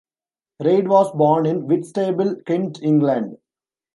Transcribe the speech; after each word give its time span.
Reid 0.63 0.87
was 0.87 1.11
born 1.11 1.45
in 1.45 1.67
Whitstable, 1.67 2.37
Kent, 2.47 2.81
England. 2.81 3.37